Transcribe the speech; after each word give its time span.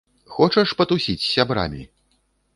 Хочаш 0.35 0.73
патусіць 0.79 1.23
з 1.27 1.31
сябрамі? 1.35 1.87